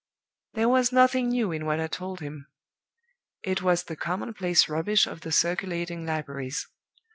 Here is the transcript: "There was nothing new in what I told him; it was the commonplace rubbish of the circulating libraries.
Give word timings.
"There 0.55 0.67
was 0.67 0.91
nothing 0.91 1.29
new 1.29 1.51
in 1.51 1.67
what 1.67 1.79
I 1.79 1.85
told 1.85 2.21
him; 2.21 2.47
it 3.43 3.61
was 3.61 3.83
the 3.83 3.95
commonplace 3.95 4.67
rubbish 4.67 5.05
of 5.05 5.21
the 5.21 5.31
circulating 5.31 6.07
libraries. 6.07 6.67